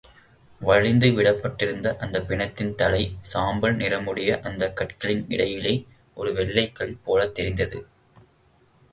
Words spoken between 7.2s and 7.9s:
தெரிந்தது.